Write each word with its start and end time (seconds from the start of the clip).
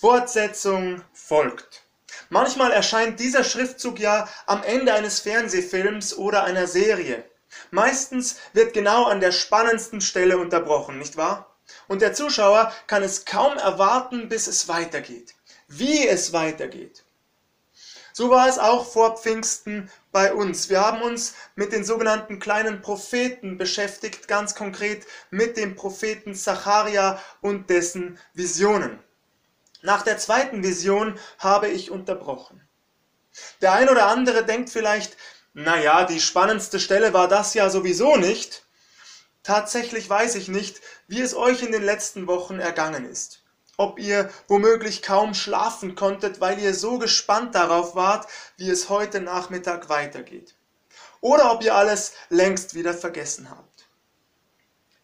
Fortsetzung 0.00 1.02
folgt. 1.12 1.82
Manchmal 2.28 2.70
erscheint 2.70 3.18
dieser 3.18 3.42
Schriftzug 3.42 3.98
ja 3.98 4.28
am 4.46 4.62
Ende 4.62 4.94
eines 4.94 5.18
Fernsehfilms 5.18 6.16
oder 6.16 6.44
einer 6.44 6.68
Serie. 6.68 7.24
Meistens 7.72 8.36
wird 8.52 8.74
genau 8.74 9.06
an 9.06 9.18
der 9.18 9.32
spannendsten 9.32 10.00
Stelle 10.00 10.38
unterbrochen, 10.38 10.98
nicht 10.98 11.16
wahr? 11.16 11.52
Und 11.88 12.00
der 12.00 12.14
Zuschauer 12.14 12.72
kann 12.86 13.02
es 13.02 13.24
kaum 13.24 13.58
erwarten, 13.58 14.28
bis 14.28 14.46
es 14.46 14.68
weitergeht. 14.68 15.34
Wie 15.66 16.06
es 16.06 16.32
weitergeht. 16.32 17.02
So 18.12 18.30
war 18.30 18.48
es 18.48 18.60
auch 18.60 18.86
vor 18.86 19.16
Pfingsten 19.16 19.90
bei 20.12 20.32
uns. 20.32 20.70
Wir 20.70 20.80
haben 20.80 21.02
uns 21.02 21.34
mit 21.56 21.72
den 21.72 21.82
sogenannten 21.82 22.38
kleinen 22.38 22.82
Propheten 22.82 23.58
beschäftigt, 23.58 24.28
ganz 24.28 24.54
konkret 24.54 25.08
mit 25.30 25.56
dem 25.56 25.74
Propheten 25.74 26.36
Zacharia 26.36 27.20
und 27.40 27.68
dessen 27.68 28.16
Visionen. 28.32 29.00
Nach 29.82 30.02
der 30.02 30.18
zweiten 30.18 30.62
Vision 30.62 31.18
habe 31.38 31.68
ich 31.68 31.90
unterbrochen. 31.90 32.66
Der 33.60 33.72
ein 33.72 33.88
oder 33.88 34.06
andere 34.06 34.44
denkt 34.44 34.70
vielleicht, 34.70 35.16
naja, 35.54 36.04
die 36.04 36.20
spannendste 36.20 36.80
Stelle 36.80 37.12
war 37.12 37.28
das 37.28 37.54
ja 37.54 37.70
sowieso 37.70 38.16
nicht. 38.16 38.64
Tatsächlich 39.42 40.08
weiß 40.08 40.34
ich 40.34 40.48
nicht, 40.48 40.80
wie 41.06 41.20
es 41.20 41.34
euch 41.34 41.62
in 41.62 41.72
den 41.72 41.82
letzten 41.82 42.26
Wochen 42.26 42.58
ergangen 42.58 43.04
ist 43.04 43.42
ob 43.78 44.00
ihr 44.00 44.28
womöglich 44.48 45.02
kaum 45.02 45.34
schlafen 45.34 45.94
konntet, 45.94 46.40
weil 46.40 46.58
ihr 46.58 46.74
so 46.74 46.98
gespannt 46.98 47.54
darauf 47.54 47.94
wart, 47.94 48.28
wie 48.56 48.68
es 48.68 48.88
heute 48.88 49.20
Nachmittag 49.20 49.88
weitergeht. 49.88 50.56
Oder 51.20 51.52
ob 51.52 51.62
ihr 51.62 51.74
alles 51.74 52.12
längst 52.28 52.74
wieder 52.74 52.92
vergessen 52.92 53.48
habt. 53.50 53.86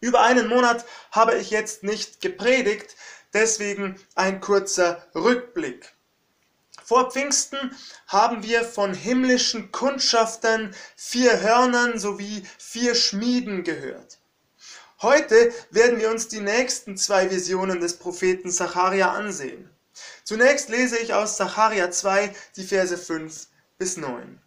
Über 0.01 0.23
einen 0.23 0.49
Monat 0.49 0.85
habe 1.13 1.37
ich 1.37 1.51
jetzt 1.51 1.85
nicht 1.85 2.21
gepredigt, 2.21 2.97
deswegen 3.35 4.01
ein 4.15 4.41
kurzer 4.41 5.07
Rückblick. 5.15 5.93
Vor 6.85 7.11
Pfingsten 7.11 7.75
haben 8.07 8.43
wir 8.43 8.65
von 8.65 8.95
himmlischen 8.95 9.73
Kundschaftern, 9.73 10.75
vier 10.97 11.41
Hörnern 11.41 11.99
sowie 11.99 12.47
vier 12.59 12.95
Schmieden 12.95 13.65
gehört. 13.65 14.19
Heute 15.01 15.53
werden 15.71 15.99
wir 15.99 16.11
uns 16.11 16.29
die 16.29 16.41
nächsten 16.41 16.97
zwei 16.97 17.31
Visionen 17.31 17.81
des 17.81 17.99
Propheten 17.99 18.51
Zacharia 18.51 19.13
ansehen. 19.13 19.69
Zunächst 20.25 20.69
lese 20.69 20.99
ich 20.99 21.15
aus 21.15 21.37
Zacharia 21.37 21.91
2 21.91 22.35
die 22.57 22.65
Verse 22.65 22.97
5 22.97 23.47
bis 23.79 23.97
9. 23.97 24.41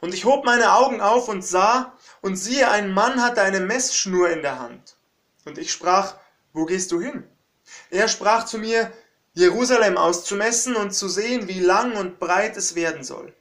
Und 0.00 0.14
ich 0.14 0.24
hob 0.24 0.44
meine 0.44 0.72
Augen 0.72 1.00
auf 1.00 1.28
und 1.28 1.44
sah, 1.44 1.96
und 2.20 2.36
siehe, 2.36 2.70
ein 2.70 2.92
Mann 2.92 3.22
hatte 3.22 3.42
eine 3.42 3.60
Messschnur 3.60 4.30
in 4.30 4.42
der 4.42 4.58
Hand. 4.58 4.96
Und 5.44 5.58
ich 5.58 5.72
sprach, 5.72 6.16
wo 6.52 6.66
gehst 6.66 6.92
du 6.92 7.00
hin? 7.00 7.24
Er 7.90 8.08
sprach 8.08 8.44
zu 8.44 8.58
mir, 8.58 8.92
Jerusalem 9.34 9.96
auszumessen 9.96 10.76
und 10.76 10.92
zu 10.92 11.08
sehen, 11.08 11.48
wie 11.48 11.60
lang 11.60 11.96
und 11.96 12.18
breit 12.18 12.56
es 12.56 12.74
werden 12.74 13.02
soll. 13.02 13.34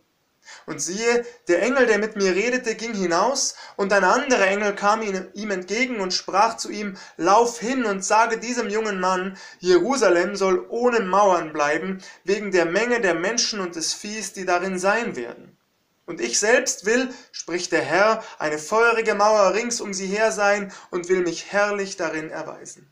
Und 0.65 0.81
siehe, 0.81 1.25
der 1.47 1.61
Engel, 1.61 1.85
der 1.85 1.97
mit 1.97 2.15
mir 2.15 2.35
redete, 2.35 2.75
ging 2.75 2.93
hinaus, 2.93 3.55
und 3.75 3.91
ein 3.93 4.03
anderer 4.03 4.47
Engel 4.47 4.75
kam 4.75 5.01
ihm 5.01 5.51
entgegen 5.51 5.99
und 5.99 6.13
sprach 6.13 6.57
zu 6.57 6.69
ihm, 6.69 6.97
Lauf 7.17 7.59
hin 7.59 7.85
und 7.85 8.05
sage 8.05 8.37
diesem 8.37 8.69
jungen 8.69 8.99
Mann, 8.99 9.37
Jerusalem 9.59 10.35
soll 10.35 10.65
ohne 10.69 11.01
Mauern 11.01 11.51
bleiben, 11.51 12.03
wegen 12.23 12.51
der 12.51 12.65
Menge 12.65 13.01
der 13.01 13.15
Menschen 13.15 13.59
und 13.59 13.75
des 13.75 13.93
Viehs, 13.93 14.33
die 14.33 14.45
darin 14.45 14.79
sein 14.79 15.15
werden. 15.15 15.57
Und 16.05 16.19
ich 16.19 16.39
selbst 16.39 16.85
will, 16.85 17.13
spricht 17.31 17.71
der 17.71 17.83
Herr, 17.83 18.23
eine 18.37 18.57
feurige 18.57 19.15
Mauer 19.15 19.53
rings 19.53 19.79
um 19.79 19.93
sie 19.93 20.07
her 20.07 20.31
sein 20.31 20.73
und 20.89 21.07
will 21.07 21.21
mich 21.21 21.51
herrlich 21.51 21.95
darin 21.95 22.29
erweisen. 22.29 22.90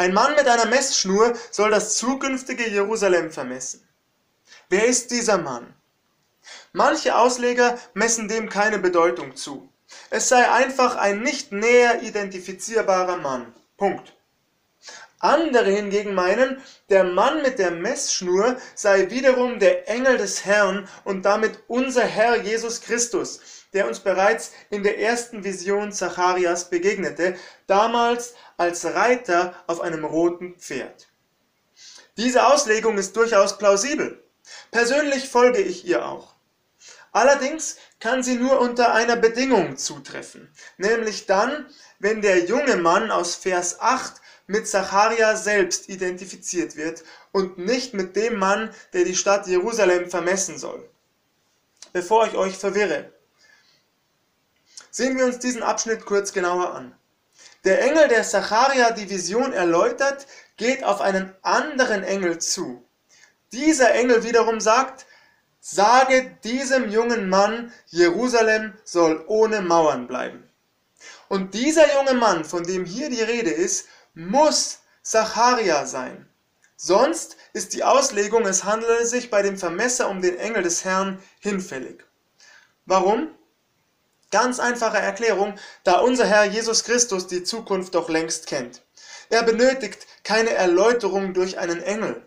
Ein 0.00 0.14
Mann 0.14 0.34
mit 0.34 0.48
einer 0.48 0.64
Messschnur 0.64 1.34
soll 1.50 1.70
das 1.70 1.98
zukünftige 1.98 2.70
Jerusalem 2.70 3.30
vermessen. 3.30 3.86
Wer 4.70 4.86
ist 4.86 5.10
dieser 5.10 5.36
Mann? 5.36 5.74
Manche 6.72 7.14
Ausleger 7.14 7.78
messen 7.92 8.26
dem 8.26 8.48
keine 8.48 8.78
Bedeutung 8.78 9.36
zu. 9.36 9.70
Es 10.08 10.30
sei 10.30 10.50
einfach 10.50 10.96
ein 10.96 11.20
nicht 11.20 11.52
näher 11.52 12.00
identifizierbarer 12.00 13.18
Mann. 13.18 13.54
Punkt. 13.76 14.16
Andere 15.18 15.70
hingegen 15.70 16.14
meinen, 16.14 16.62
der 16.88 17.04
Mann 17.04 17.42
mit 17.42 17.58
der 17.58 17.70
Messschnur 17.70 18.56
sei 18.74 19.10
wiederum 19.10 19.58
der 19.58 19.86
Engel 19.86 20.16
des 20.16 20.46
Herrn 20.46 20.88
und 21.04 21.26
damit 21.26 21.58
unser 21.68 22.04
Herr 22.04 22.36
Jesus 22.40 22.80
Christus, 22.80 23.59
der 23.72 23.86
uns 23.86 24.00
bereits 24.00 24.52
in 24.70 24.82
der 24.82 24.98
ersten 24.98 25.44
Vision 25.44 25.92
Zacharias 25.92 26.70
begegnete, 26.70 27.36
damals 27.66 28.34
als 28.56 28.84
Reiter 28.84 29.54
auf 29.66 29.80
einem 29.80 30.04
roten 30.04 30.56
Pferd. 30.56 31.08
Diese 32.16 32.46
Auslegung 32.46 32.98
ist 32.98 33.16
durchaus 33.16 33.58
plausibel. 33.58 34.22
Persönlich 34.70 35.28
folge 35.28 35.60
ich 35.60 35.86
ihr 35.86 36.04
auch. 36.04 36.34
Allerdings 37.12 37.76
kann 37.98 38.22
sie 38.22 38.36
nur 38.36 38.60
unter 38.60 38.94
einer 38.94 39.16
Bedingung 39.16 39.76
zutreffen, 39.76 40.52
nämlich 40.76 41.26
dann, 41.26 41.66
wenn 41.98 42.22
der 42.22 42.44
junge 42.44 42.76
Mann 42.76 43.10
aus 43.10 43.34
Vers 43.34 43.80
8 43.80 44.20
mit 44.46 44.68
Zacharia 44.68 45.36
selbst 45.36 45.88
identifiziert 45.88 46.76
wird 46.76 47.04
und 47.32 47.58
nicht 47.58 47.94
mit 47.94 48.16
dem 48.16 48.38
Mann, 48.38 48.72
der 48.92 49.04
die 49.04 49.16
Stadt 49.16 49.46
Jerusalem 49.46 50.10
vermessen 50.10 50.58
soll. 50.58 50.88
Bevor 51.92 52.26
ich 52.26 52.34
euch 52.34 52.56
verwirre, 52.56 53.12
sehen 54.90 55.16
wir 55.16 55.26
uns 55.26 55.38
diesen 55.38 55.62
Abschnitt 55.62 56.04
kurz 56.04 56.32
genauer 56.32 56.74
an. 56.74 56.94
Der 57.64 57.82
Engel, 57.82 58.08
der 58.08 58.22
Zacharia 58.22 58.90
die 58.90 59.10
Vision 59.10 59.52
erläutert, 59.52 60.26
geht 60.56 60.82
auf 60.84 61.00
einen 61.00 61.34
anderen 61.42 62.02
Engel 62.02 62.38
zu. 62.38 62.84
Dieser 63.52 63.94
Engel 63.94 64.24
wiederum 64.24 64.60
sagt, 64.60 65.06
sage 65.60 66.36
diesem 66.44 66.90
jungen 66.90 67.28
Mann, 67.28 67.72
Jerusalem 67.86 68.74
soll 68.84 69.24
ohne 69.26 69.60
Mauern 69.60 70.06
bleiben. 70.06 70.48
Und 71.28 71.54
dieser 71.54 71.94
junge 71.94 72.14
Mann, 72.14 72.44
von 72.44 72.64
dem 72.64 72.84
hier 72.84 73.10
die 73.10 73.22
Rede 73.22 73.50
ist, 73.50 73.88
muss 74.14 74.80
Zacharia 75.02 75.86
sein. 75.86 76.28
Sonst 76.76 77.36
ist 77.52 77.74
die 77.74 77.84
Auslegung, 77.84 78.46
es 78.46 78.64
handele 78.64 79.04
sich 79.04 79.30
bei 79.30 79.42
dem 79.42 79.58
Vermesser 79.58 80.08
um 80.08 80.22
den 80.22 80.38
Engel 80.38 80.62
des 80.62 80.84
Herrn 80.84 81.22
hinfällig. 81.40 82.04
Warum? 82.86 83.28
Ganz 84.30 84.60
einfache 84.60 84.98
Erklärung, 84.98 85.58
da 85.82 85.98
unser 85.98 86.24
Herr 86.24 86.44
Jesus 86.44 86.84
Christus 86.84 87.26
die 87.26 87.42
Zukunft 87.42 87.94
doch 87.94 88.08
längst 88.08 88.46
kennt. 88.46 88.82
Er 89.28 89.42
benötigt 89.42 90.06
keine 90.22 90.50
Erläuterung 90.50 91.34
durch 91.34 91.58
einen 91.58 91.82
Engel. 91.82 92.22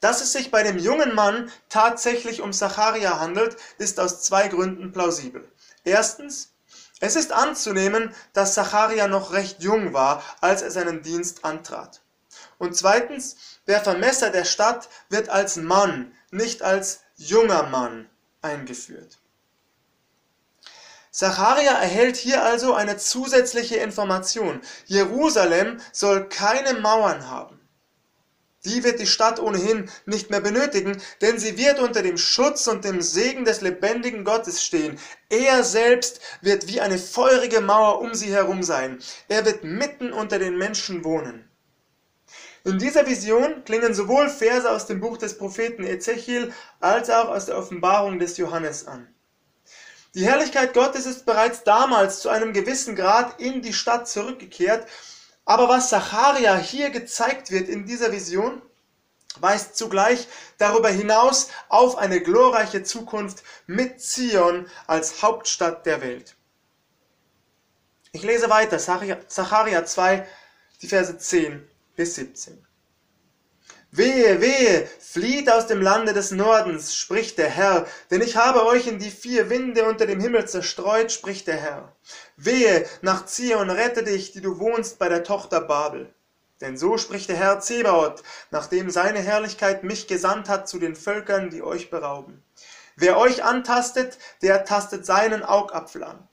Dass 0.00 0.20
es 0.20 0.32
sich 0.32 0.50
bei 0.50 0.62
dem 0.62 0.78
jungen 0.78 1.14
Mann 1.14 1.50
tatsächlich 1.70 2.42
um 2.42 2.52
Zacharia 2.52 3.20
handelt, 3.20 3.56
ist 3.78 3.98
aus 3.98 4.22
zwei 4.22 4.48
Gründen 4.48 4.92
plausibel. 4.92 5.50
Erstens, 5.84 6.52
es 7.00 7.16
ist 7.16 7.32
anzunehmen, 7.32 8.14
dass 8.34 8.54
Zacharia 8.54 9.08
noch 9.08 9.32
recht 9.32 9.62
jung 9.62 9.94
war, 9.94 10.22
als 10.42 10.60
er 10.60 10.70
seinen 10.70 11.02
Dienst 11.02 11.44
antrat. 11.46 12.02
Und 12.58 12.76
zweitens, 12.76 13.36
der 13.66 13.80
Vermesser 13.80 14.28
der 14.30 14.44
Stadt 14.44 14.90
wird 15.08 15.30
als 15.30 15.56
Mann, 15.56 16.12
nicht 16.30 16.62
als 16.62 17.00
junger 17.16 17.64
Mann 17.64 18.08
eingeführt. 18.42 19.18
Zacharia 21.14 21.74
erhält 21.74 22.16
hier 22.16 22.42
also 22.42 22.74
eine 22.74 22.96
zusätzliche 22.96 23.76
Information. 23.76 24.60
Jerusalem 24.86 25.78
soll 25.92 26.28
keine 26.28 26.80
Mauern 26.80 27.30
haben. 27.30 27.60
Die 28.64 28.82
wird 28.82 28.98
die 28.98 29.06
Stadt 29.06 29.38
ohnehin 29.38 29.88
nicht 30.06 30.30
mehr 30.30 30.40
benötigen, 30.40 31.00
denn 31.20 31.38
sie 31.38 31.56
wird 31.56 31.78
unter 31.78 32.02
dem 32.02 32.18
Schutz 32.18 32.66
und 32.66 32.84
dem 32.84 33.00
Segen 33.00 33.44
des 33.44 33.60
lebendigen 33.60 34.24
Gottes 34.24 34.64
stehen. 34.64 34.98
Er 35.28 35.62
selbst 35.62 36.20
wird 36.40 36.66
wie 36.66 36.80
eine 36.80 36.98
feurige 36.98 37.60
Mauer 37.60 38.00
um 38.00 38.12
sie 38.14 38.32
herum 38.32 38.64
sein. 38.64 38.98
Er 39.28 39.44
wird 39.44 39.62
mitten 39.62 40.12
unter 40.12 40.40
den 40.40 40.58
Menschen 40.58 41.04
wohnen. 41.04 41.48
In 42.64 42.80
dieser 42.80 43.06
Vision 43.06 43.64
klingen 43.64 43.94
sowohl 43.94 44.28
Verse 44.28 44.68
aus 44.68 44.86
dem 44.86 44.98
Buch 44.98 45.16
des 45.16 45.38
Propheten 45.38 45.84
Ezechiel 45.84 46.52
als 46.80 47.08
auch 47.08 47.28
aus 47.28 47.46
der 47.46 47.56
Offenbarung 47.56 48.18
des 48.18 48.36
Johannes 48.36 48.88
an. 48.88 49.13
Die 50.14 50.24
Herrlichkeit 50.24 50.74
Gottes 50.74 51.06
ist 51.06 51.26
bereits 51.26 51.64
damals 51.64 52.20
zu 52.20 52.28
einem 52.28 52.52
gewissen 52.52 52.96
Grad 52.96 53.40
in 53.40 53.62
die 53.62 53.72
Stadt 53.72 54.08
zurückgekehrt 54.08 54.86
aber 55.44 55.68
was 55.68 55.90
Zacharia 55.90 56.56
hier 56.56 56.90
gezeigt 56.90 57.50
wird 57.50 57.68
in 57.68 57.84
dieser 57.84 58.12
Vision, 58.12 58.62
weist 59.40 59.76
zugleich 59.76 60.28
darüber 60.58 60.88
hinaus 60.88 61.50
auf 61.68 61.98
eine 61.98 62.20
glorreiche 62.20 62.82
Zukunft 62.82 63.42
mit 63.66 64.00
Zion 64.00 64.68
als 64.86 65.22
Hauptstadt 65.22 65.84
der 65.86 66.00
Welt. 66.00 66.36
Ich 68.12 68.22
lese 68.22 68.48
weiter, 68.48 68.78
Zacharia 68.78 69.84
2, 69.84 70.26
die 70.80 70.88
Verse 70.88 71.18
10 71.18 71.68
bis 71.96 72.14
17. 72.14 72.63
Wehe, 73.96 74.40
wehe, 74.40 74.88
flieht 74.98 75.48
aus 75.48 75.68
dem 75.68 75.80
Lande 75.80 76.12
des 76.12 76.32
Nordens, 76.32 76.96
spricht 76.96 77.38
der 77.38 77.48
Herr, 77.48 77.86
denn 78.10 78.22
ich 78.22 78.36
habe 78.36 78.66
euch 78.66 78.88
in 78.88 78.98
die 78.98 79.12
vier 79.12 79.50
Winde 79.50 79.84
unter 79.84 80.04
dem 80.04 80.18
Himmel 80.18 80.48
zerstreut, 80.48 81.12
spricht 81.12 81.46
der 81.46 81.58
Herr. 81.58 81.92
Wehe, 82.36 82.86
nach 83.02 83.24
Zion, 83.26 83.70
rette 83.70 84.02
dich, 84.02 84.32
die 84.32 84.40
du 84.40 84.58
wohnst 84.58 84.98
bei 84.98 85.08
der 85.08 85.22
Tochter 85.22 85.60
Babel. 85.60 86.12
Denn 86.60 86.76
so 86.76 86.98
spricht 86.98 87.28
der 87.28 87.36
Herr 87.36 87.60
Zebaoth, 87.60 88.24
nachdem 88.50 88.90
seine 88.90 89.20
Herrlichkeit 89.20 89.84
mich 89.84 90.08
gesandt 90.08 90.48
hat 90.48 90.68
zu 90.68 90.80
den 90.80 90.96
Völkern, 90.96 91.50
die 91.50 91.62
euch 91.62 91.88
berauben. 91.88 92.42
Wer 92.96 93.16
euch 93.16 93.44
antastet, 93.44 94.18
der 94.42 94.64
tastet 94.64 95.06
seinen 95.06 95.44
Augapfel 95.44 96.02
an. 96.02 96.28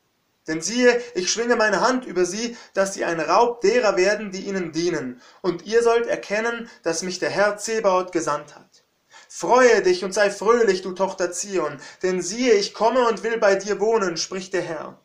Denn 0.47 0.61
siehe, 0.61 1.01
ich 1.13 1.31
schwinge 1.31 1.55
meine 1.55 1.81
Hand 1.81 2.05
über 2.05 2.25
sie, 2.25 2.57
dass 2.73 2.93
sie 2.93 3.05
ein 3.05 3.19
Raub 3.19 3.61
derer 3.61 3.95
werden, 3.95 4.31
die 4.31 4.45
ihnen 4.45 4.71
dienen. 4.71 5.21
Und 5.41 5.65
ihr 5.65 5.83
sollt 5.83 6.07
erkennen, 6.07 6.69
dass 6.83 7.03
mich 7.03 7.19
der 7.19 7.29
Herr 7.29 7.57
Zebaoth 7.57 8.11
gesandt 8.11 8.55
hat. 8.55 8.83
Freue 9.29 9.81
dich 9.81 10.03
und 10.03 10.13
sei 10.13 10.29
fröhlich, 10.29 10.81
du 10.81 10.91
Tochter 10.91 11.31
Zion, 11.31 11.79
denn 12.03 12.21
siehe, 12.21 12.53
ich 12.53 12.73
komme 12.73 13.07
und 13.07 13.23
will 13.23 13.37
bei 13.37 13.55
dir 13.55 13.79
wohnen, 13.79 14.17
spricht 14.17 14.53
der 14.53 14.61
Herr. 14.61 14.99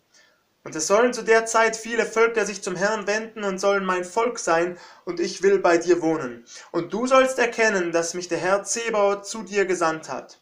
Und 0.64 0.74
es 0.74 0.88
sollen 0.88 1.12
zu 1.14 1.22
der 1.22 1.46
Zeit 1.46 1.76
viele 1.76 2.04
Völker 2.04 2.44
sich 2.44 2.60
zum 2.60 2.74
Herrn 2.74 3.06
wenden 3.06 3.44
und 3.44 3.60
sollen 3.60 3.84
mein 3.84 4.04
Volk 4.04 4.40
sein, 4.40 4.78
und 5.04 5.20
ich 5.20 5.44
will 5.44 5.60
bei 5.60 5.78
dir 5.78 6.02
wohnen. 6.02 6.44
Und 6.72 6.92
du 6.92 7.06
sollst 7.06 7.38
erkennen, 7.38 7.92
dass 7.92 8.14
mich 8.14 8.26
der 8.26 8.38
Herr 8.38 8.64
Zebaoth 8.64 9.26
zu 9.26 9.44
dir 9.44 9.64
gesandt 9.64 10.08
hat. 10.08 10.40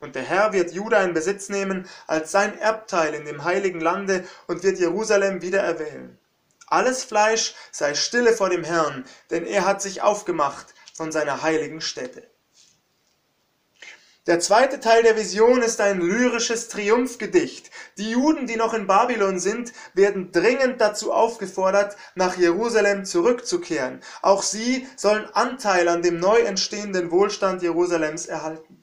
Und 0.00 0.14
der 0.14 0.22
Herr 0.22 0.52
wird 0.52 0.72
Juda 0.72 1.02
in 1.02 1.12
Besitz 1.12 1.48
nehmen 1.48 1.88
als 2.06 2.30
sein 2.30 2.56
Erbteil 2.58 3.14
in 3.14 3.24
dem 3.24 3.44
heiligen 3.44 3.80
Lande 3.80 4.24
und 4.46 4.62
wird 4.62 4.78
Jerusalem 4.78 5.42
wieder 5.42 5.60
erwählen. 5.60 6.18
Alles 6.68 7.02
Fleisch 7.02 7.54
sei 7.72 7.94
stille 7.94 8.32
vor 8.32 8.50
dem 8.50 8.62
Herrn, 8.62 9.04
denn 9.30 9.44
er 9.46 9.64
hat 9.64 9.82
sich 9.82 10.02
aufgemacht 10.02 10.74
von 10.94 11.10
seiner 11.10 11.42
heiligen 11.42 11.80
Stätte. 11.80 12.28
Der 14.28 14.40
zweite 14.40 14.78
Teil 14.78 15.02
der 15.02 15.16
Vision 15.16 15.62
ist 15.62 15.80
ein 15.80 16.02
lyrisches 16.02 16.68
Triumphgedicht. 16.68 17.70
Die 17.96 18.10
Juden, 18.10 18.46
die 18.46 18.56
noch 18.56 18.74
in 18.74 18.86
Babylon 18.86 19.38
sind, 19.38 19.72
werden 19.94 20.32
dringend 20.32 20.82
dazu 20.82 21.14
aufgefordert, 21.14 21.96
nach 22.14 22.36
Jerusalem 22.36 23.06
zurückzukehren. 23.06 24.02
Auch 24.20 24.42
sie 24.42 24.86
sollen 24.96 25.24
Anteil 25.32 25.88
an 25.88 26.02
dem 26.02 26.20
neu 26.20 26.40
entstehenden 26.40 27.10
Wohlstand 27.10 27.62
Jerusalems 27.62 28.26
erhalten. 28.26 28.77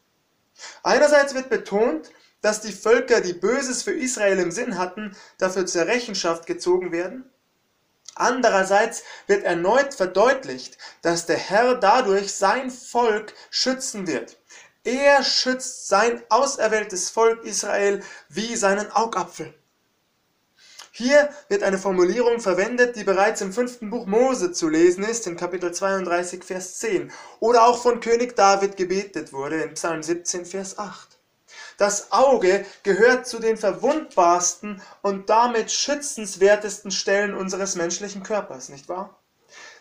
Einerseits 0.84 1.34
wird 1.34 1.50
betont, 1.50 2.12
dass 2.42 2.62
die 2.62 2.72
Völker, 2.72 3.22
die 3.22 3.34
Böses 3.34 3.84
für 3.84 3.94
Israel 3.94 4.40
im 4.40 4.52
Sinn 4.52 4.78
hatten, 4.78 5.16
dafür 5.38 5.66
zur 5.66 5.88
Rechenschaft 5.88 6.46
gezogen 6.46 6.92
werden. 6.92 7.30
Andererseits 8.14 9.04
wird 9.28 9.44
erneut 9.44 9.94
verdeutlicht, 9.94 10.78
dass 11.02 11.26
der 11.26 11.38
Herr 11.38 11.76
dadurch 11.76 12.34
sein 12.34 12.72
Volk 12.72 13.34
schützen 13.50 14.08
wird. 14.08 14.38
Er 14.84 15.24
schützt 15.24 15.88
sein 15.88 16.22
auserwähltes 16.30 17.10
Volk 17.10 17.44
Israel 17.44 18.04
wie 18.30 18.56
seinen 18.56 18.92
Augapfel. 18.92 19.54
Hier 20.98 21.30
wird 21.50 21.62
eine 21.62 21.78
Formulierung 21.78 22.40
verwendet, 22.40 22.96
die 22.96 23.04
bereits 23.04 23.42
im 23.42 23.52
fünften 23.52 23.90
Buch 23.90 24.06
Mose 24.06 24.54
zu 24.54 24.70
lesen 24.70 25.04
ist, 25.04 25.28
in 25.28 25.36
Kapitel 25.36 25.74
32, 25.74 26.42
Vers 26.42 26.80
10, 26.80 27.12
oder 27.42 27.68
auch 27.68 27.82
von 27.82 28.00
König 28.00 28.38
David 28.38 28.78
gebetet 28.78 29.34
wurde, 29.34 29.62
in 29.62 29.74
Psalm 29.74 30.02
17, 30.02 30.46
Vers 30.46 30.80
8. 30.80 31.20
Das 31.78 32.14
Auge 32.14 32.66
gehört 32.84 33.28
zu 33.28 33.40
den 33.40 33.58
verwundbarsten 33.58 34.82
und 35.02 35.30
damit 35.30 35.70
schützenswertesten 35.70 36.92
Stellen 36.92 37.34
unseres 37.34 37.76
menschlichen 37.76 38.24
Körpers, 38.24 38.70
nicht 38.70 38.88
wahr? 38.88 39.20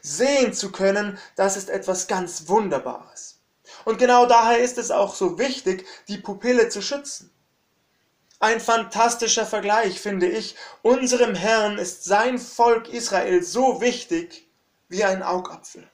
Sehen 0.02 0.52
zu 0.52 0.72
können, 0.72 1.17
das 1.37 1.56
ist 1.56 1.70
etwas 1.70 2.08
ganz 2.08 2.49
Wunderbares. 2.49 3.38
Und 3.84 3.99
genau 3.99 4.26
daher 4.26 4.58
ist 4.58 4.78
es 4.78 4.90
auch 4.90 5.14
so 5.14 5.38
wichtig, 5.38 5.87
die 6.08 6.19
Pupille 6.19 6.70
zu 6.70 6.82
schützen. 6.82 7.31
Ein 8.44 8.61
fantastischer 8.61 9.46
Vergleich, 9.46 10.02
finde 10.02 10.29
ich. 10.29 10.55
Unserem 10.82 11.35
Herrn 11.35 11.79
ist 11.79 12.05
sein 12.05 12.38
Volk 12.38 12.91
Israel 12.91 13.43
so 13.43 13.81
wichtig 13.81 14.46
wie 14.91 15.02
ein 15.02 15.23
Augapfel. 15.23 15.88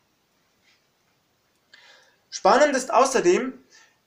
Spannend 2.29 2.75
ist 2.75 2.93
außerdem, 2.93 3.53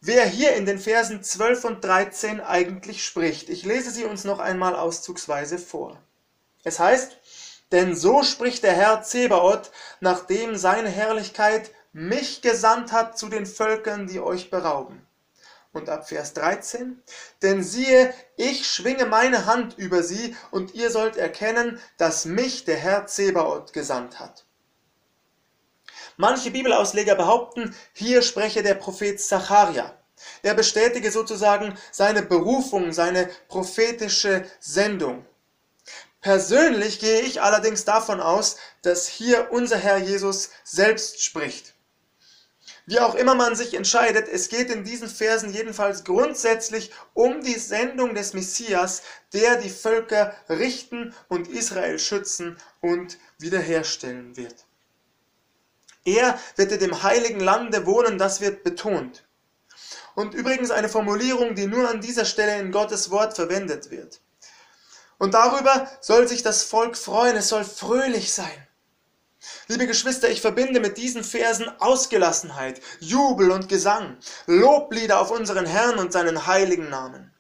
wer 0.02 0.26
hier 0.26 0.56
in 0.58 0.66
den 0.66 0.78
Versen 0.78 1.24
12 1.24 1.64
und 1.64 1.86
13 1.86 2.42
eigentlich 2.42 3.06
spricht. 3.06 3.48
Ich 3.48 3.64
lese 3.64 3.92
sie 3.92 4.04
uns 4.04 4.26
noch 4.26 4.40
einmal 4.40 4.76
auszugsweise 4.76 5.58
vor. 5.58 5.98
Es 6.66 6.80
heißt, 6.80 7.16
denn 7.72 7.96
so 7.96 8.24
spricht 8.24 8.64
der 8.64 8.74
Herr 8.74 9.04
Zebaoth, 9.04 9.72
nachdem 10.02 10.58
seine 10.58 10.90
Herrlichkeit 10.90 11.72
mich 11.94 12.42
gesandt 12.42 12.92
hat 12.92 13.18
zu 13.18 13.30
den 13.30 13.46
Völkern, 13.46 14.06
die 14.08 14.20
euch 14.20 14.50
berauben. 14.50 15.03
Und 15.74 15.90
ab 15.90 16.08
Vers 16.08 16.34
13, 16.34 17.02
denn 17.42 17.64
siehe, 17.64 18.14
ich 18.38 18.68
schwinge 18.68 19.08
meine 19.08 19.48
Hand 19.48 19.78
über 19.78 20.04
sie, 20.04 20.36
und 20.52 20.76
ihr 20.76 20.92
sollt 20.92 21.18
erkennen, 21.18 21.82
dass 21.98 22.26
mich 22.26 22.64
der 22.64 22.78
Herr 22.78 23.08
Zebaoth 23.08 23.74
gesandt 23.74 24.20
hat. 24.20 24.46
Manche 26.16 26.52
Bibelausleger 26.52 27.16
behaupten, 27.16 27.76
hier 27.92 28.22
spreche 28.22 28.62
der 28.62 28.76
Prophet 28.76 29.20
Zacharia. 29.20 29.98
Er 30.44 30.54
bestätige 30.54 31.12
sozusagen 31.12 31.76
seine 31.92 32.22
Berufung, 32.22 32.94
seine 32.94 33.30
prophetische 33.48 34.46
Sendung. 34.60 35.26
Persönlich 36.22 37.00
gehe 37.00 37.22
ich 37.22 37.42
allerdings 37.42 37.84
davon 37.84 38.22
aus, 38.22 38.58
dass 38.84 39.08
hier 39.08 39.52
unser 39.52 39.78
Herr 39.78 39.98
Jesus 39.98 40.52
selbst 40.64 41.24
spricht. 41.24 41.73
Wie 42.86 43.00
auch 43.00 43.16
immer 43.16 43.34
man 43.34 43.56
sich 43.56 43.76
entscheidet, 43.76 44.28
es 44.28 44.50
geht 44.50 44.70
in 44.70 44.84
diesen 44.84 45.08
Versen 45.08 45.54
jedenfalls 45.54 46.04
grundsätzlich 46.04 46.92
um 47.14 47.42
die 47.42 47.58
Sendung 47.58 48.14
des 48.14 48.34
Messias, 48.34 49.04
der 49.32 49.56
die 49.56 49.70
Völker 49.70 50.36
richten 50.50 51.14
und 51.30 51.48
Israel 51.48 51.98
schützen 51.98 52.58
und 52.82 53.18
wiederherstellen 53.40 54.36
wird. 54.36 54.66
Er 56.04 56.38
wird 56.58 56.74
in 56.74 56.80
dem 56.80 57.04
heiligen 57.04 57.40
Lande 57.40 57.86
wohnen, 57.86 58.18
das 58.18 58.42
wird 58.42 58.64
betont. 58.64 59.24
Und 60.16 60.34
übrigens 60.34 60.70
eine 60.70 60.90
Formulierung, 60.90 61.56
die 61.56 61.68
nur 61.68 61.90
an 61.90 62.02
dieser 62.02 62.26
Stelle 62.26 62.60
in 62.60 62.74
Gottes 62.74 63.10
Wort 63.10 63.34
verwendet 63.36 63.90
wird. 63.90 64.20
Und 65.18 65.34
darüber 65.34 65.90
soll 66.02 66.28
sich 66.28 66.44
das 66.44 66.64
Volk 66.64 66.98
freuen, 66.98 67.38
es 67.38 67.48
soll 67.48 67.64
fröhlich 67.64 68.34
sein. 68.34 68.68
Liebe 69.68 69.88
Geschwister, 69.88 70.30
ich 70.30 70.42
verbinde 70.42 70.80
mit 70.80 70.98
diesen 70.98 71.24
Versen 71.24 71.70
Ausgelassenheit, 71.80 72.82
Jubel 73.00 73.52
und 73.52 73.70
Gesang, 73.70 74.18
Loblieder 74.46 75.20
auf 75.20 75.32
unseren 75.32 75.66
Herrn 75.66 76.00
und 76.00 76.12
seinen 76.14 76.48
heiligen 76.48 76.90
Namen. 76.90 77.34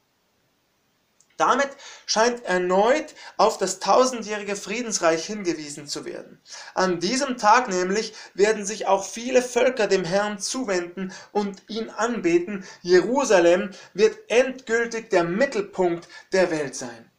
Damit 1.38 1.70
scheint 2.06 2.46
erneut 2.46 3.16
auf 3.38 3.58
das 3.58 3.80
tausendjährige 3.80 4.56
Friedensreich 4.56 5.26
hingewiesen 5.26 5.88
zu 5.88 6.06
werden. 6.06 6.40
An 6.76 7.00
diesem 7.00 7.38
Tag 7.38 7.70
nämlich 7.70 8.14
werden 8.34 8.66
sich 8.66 8.88
auch 8.88 9.04
viele 9.04 9.42
Völker 9.42 9.88
dem 9.88 10.04
Herrn 10.04 10.40
zuwenden 10.40 11.12
und 11.31 11.64
ihn 11.69 11.90
anbeten. 11.90 12.66
Jerusalem 12.81 13.72
wird 13.94 14.18
endgültig 14.28 15.10
der 15.10 15.24
Mittelpunkt 15.24 16.07
der 16.31 16.52
Welt 16.52 16.76
sein. 16.76 17.10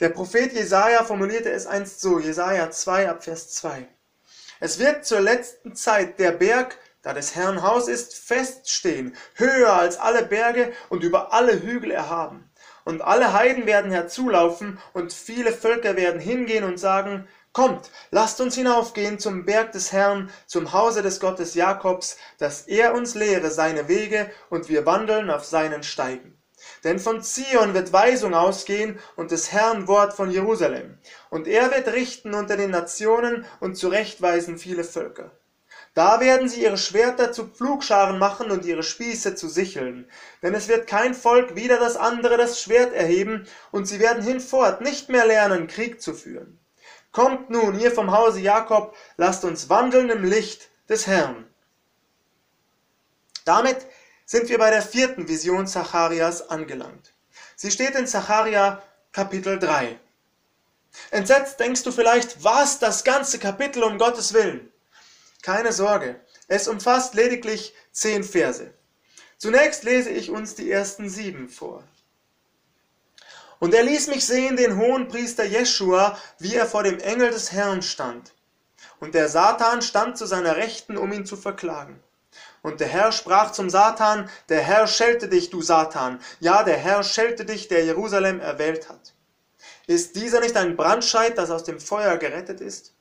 Der 0.00 0.08
Prophet 0.08 0.52
Jesaja 0.52 1.04
formulierte 1.04 1.50
es 1.50 1.66
einst 1.66 2.00
so, 2.00 2.18
Jesaja 2.18 2.70
2 2.70 3.08
ab 3.08 3.24
Vers 3.24 3.50
2. 3.50 3.88
Es 4.60 4.78
wird 4.78 5.04
zur 5.04 5.20
letzten 5.20 5.74
Zeit 5.74 6.18
der 6.18 6.32
Berg, 6.32 6.78
da 7.02 7.12
des 7.12 7.34
Herrn 7.34 7.62
Haus 7.62 7.88
ist, 7.88 8.14
feststehen, 8.14 9.14
höher 9.34 9.72
als 9.72 9.98
alle 9.98 10.24
Berge 10.24 10.72
und 10.88 11.04
über 11.04 11.32
alle 11.32 11.62
Hügel 11.62 11.90
erhaben. 11.90 12.50
Und 12.84 13.02
alle 13.02 13.32
Heiden 13.34 13.66
werden 13.66 13.90
herzulaufen 13.90 14.78
und 14.94 15.12
viele 15.12 15.52
Völker 15.52 15.96
werden 15.96 16.20
hingehen 16.20 16.64
und 16.64 16.78
sagen, 16.78 17.28
Kommt, 17.52 17.90
lasst 18.12 18.40
uns 18.40 18.54
hinaufgehen 18.54 19.18
zum 19.18 19.44
Berg 19.44 19.72
des 19.72 19.90
Herrn, 19.90 20.30
zum 20.46 20.72
Hause 20.72 21.02
des 21.02 21.18
Gottes 21.18 21.54
Jakobs, 21.54 22.16
dass 22.38 22.62
er 22.62 22.94
uns 22.94 23.14
lehre 23.16 23.50
seine 23.50 23.88
Wege 23.88 24.30
und 24.48 24.68
wir 24.68 24.86
wandeln 24.86 25.28
auf 25.28 25.44
seinen 25.44 25.82
Steigen. 25.82 26.37
Denn 26.88 26.98
von 26.98 27.22
Zion 27.22 27.74
wird 27.74 27.92
Weisung 27.92 28.32
ausgehen 28.32 28.98
und 29.14 29.30
des 29.30 29.52
Herrn 29.52 29.88
Wort 29.88 30.14
von 30.14 30.30
Jerusalem. 30.30 30.96
Und 31.28 31.46
er 31.46 31.70
wird 31.70 31.88
richten 31.88 32.32
unter 32.32 32.56
den 32.56 32.70
Nationen 32.70 33.44
und 33.60 33.76
zurechtweisen 33.76 34.56
viele 34.56 34.84
Völker. 34.84 35.30
Da 35.92 36.18
werden 36.18 36.48
sie 36.48 36.62
ihre 36.62 36.78
Schwerter 36.78 37.30
zu 37.30 37.44
Pflugscharen 37.44 38.18
machen 38.18 38.50
und 38.50 38.64
ihre 38.64 38.82
Spieße 38.82 39.34
zu 39.34 39.50
Sicheln. 39.50 40.10
Denn 40.42 40.54
es 40.54 40.68
wird 40.68 40.86
kein 40.86 41.12
Volk 41.12 41.56
wider 41.56 41.78
das 41.78 41.98
andere 41.98 42.38
das 42.38 42.58
Schwert 42.62 42.94
erheben, 42.94 43.46
und 43.70 43.84
sie 43.84 44.00
werden 44.00 44.22
hinfort 44.22 44.80
nicht 44.80 45.10
mehr 45.10 45.26
lernen, 45.26 45.66
Krieg 45.66 46.00
zu 46.00 46.14
führen. 46.14 46.58
Kommt 47.12 47.50
nun, 47.50 47.78
ihr 47.78 47.92
vom 47.92 48.12
Hause 48.12 48.40
Jakob, 48.40 48.96
lasst 49.18 49.44
uns 49.44 49.68
wandeln 49.68 50.08
im 50.08 50.24
Licht 50.24 50.70
des 50.88 51.06
Herrn. 51.06 51.44
Damit 53.44 53.76
sind 54.28 54.50
wir 54.50 54.58
bei 54.58 54.68
der 54.68 54.82
vierten 54.82 55.26
Vision 55.26 55.66
Zacharias 55.66 56.50
angelangt. 56.50 57.14
Sie 57.56 57.70
steht 57.70 57.94
in 57.94 58.06
Zacharia 58.06 58.82
Kapitel 59.10 59.58
3. 59.58 59.98
Entsetzt 61.10 61.58
denkst 61.58 61.82
du 61.82 61.92
vielleicht, 61.92 62.44
was 62.44 62.78
das 62.78 63.04
ganze 63.04 63.38
Kapitel 63.38 63.82
um 63.82 63.96
Gottes 63.96 64.34
Willen? 64.34 64.70
Keine 65.40 65.72
Sorge, 65.72 66.20
es 66.46 66.68
umfasst 66.68 67.14
lediglich 67.14 67.74
zehn 67.90 68.22
Verse. 68.22 68.70
Zunächst 69.38 69.84
lese 69.84 70.10
ich 70.10 70.28
uns 70.30 70.54
die 70.54 70.70
ersten 70.70 71.08
sieben 71.08 71.48
vor. 71.48 71.82
Und 73.60 73.72
er 73.72 73.82
ließ 73.82 74.08
mich 74.08 74.26
sehen 74.26 74.58
den 74.58 74.76
hohen 74.76 75.08
Priester 75.08 75.44
Jeschua, 75.44 76.18
wie 76.38 76.54
er 76.54 76.66
vor 76.66 76.82
dem 76.82 77.00
Engel 77.00 77.30
des 77.30 77.50
Herrn 77.52 77.80
stand. 77.80 78.34
und 79.00 79.14
der 79.14 79.28
Satan 79.30 79.80
stand 79.80 80.18
zu 80.18 80.26
seiner 80.26 80.56
Rechten, 80.56 80.98
um 80.98 81.12
ihn 81.12 81.24
zu 81.24 81.36
verklagen. 81.36 82.02
Und 82.62 82.80
der 82.80 82.88
Herr 82.88 83.12
sprach 83.12 83.52
zum 83.52 83.70
Satan, 83.70 84.28
der 84.48 84.60
Herr 84.60 84.86
schelte 84.86 85.28
dich, 85.28 85.50
du 85.50 85.62
Satan, 85.62 86.20
ja, 86.40 86.62
der 86.62 86.76
Herr 86.76 87.02
schelte 87.02 87.44
dich, 87.44 87.68
der 87.68 87.84
Jerusalem 87.84 88.40
erwählt 88.40 88.88
hat. 88.88 89.14
Ist 89.86 90.16
dieser 90.16 90.40
nicht 90.40 90.56
ein 90.56 90.76
Brandscheid, 90.76 91.38
das 91.38 91.50
aus 91.50 91.64
dem 91.64 91.80
Feuer 91.80 92.16
gerettet 92.16 92.60
ist? 92.60 92.94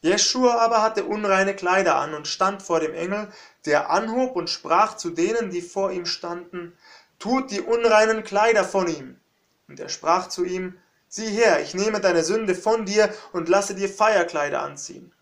Jeschua 0.00 0.58
aber 0.58 0.82
hatte 0.82 1.04
unreine 1.04 1.56
Kleider 1.56 1.96
an 1.96 2.14
und 2.14 2.28
stand 2.28 2.62
vor 2.62 2.78
dem 2.78 2.92
Engel, 2.94 3.28
der 3.64 3.90
anhob 3.90 4.36
und 4.36 4.50
sprach 4.50 4.96
zu 4.96 5.10
denen, 5.10 5.50
die 5.50 5.62
vor 5.62 5.90
ihm 5.90 6.04
standen, 6.04 6.76
Tut 7.18 7.50
die 7.50 7.62
unreinen 7.62 8.22
Kleider 8.22 8.64
von 8.64 8.86
ihm. 8.86 9.18
Und 9.66 9.80
er 9.80 9.88
sprach 9.88 10.28
zu 10.28 10.44
ihm, 10.44 10.78
Sieh 11.08 11.30
her, 11.30 11.60
ich 11.62 11.74
nehme 11.74 12.00
deine 12.00 12.22
Sünde 12.22 12.54
von 12.54 12.84
dir 12.84 13.14
und 13.32 13.48
lasse 13.48 13.74
dir 13.74 13.88
Feierkleider 13.88 14.60
anziehen. 14.60 15.12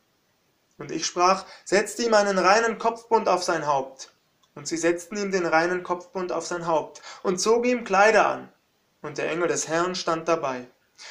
Und 0.82 0.90
ich 0.90 1.06
sprach, 1.06 1.44
setzt 1.64 2.00
ihm 2.00 2.12
einen 2.12 2.38
reinen 2.38 2.76
Kopfbund 2.76 3.28
auf 3.28 3.44
sein 3.44 3.68
Haupt. 3.68 4.10
Und 4.56 4.66
sie 4.66 4.76
setzten 4.76 5.16
ihm 5.16 5.30
den 5.30 5.46
reinen 5.46 5.84
Kopfbund 5.84 6.32
auf 6.32 6.44
sein 6.44 6.66
Haupt 6.66 7.00
und 7.22 7.40
zogen 7.40 7.70
ihm 7.70 7.84
Kleider 7.84 8.26
an. 8.26 8.48
Und 9.00 9.16
der 9.16 9.30
Engel 9.30 9.46
des 9.46 9.68
Herrn 9.68 9.94
stand 9.94 10.26
dabei. 10.26 10.66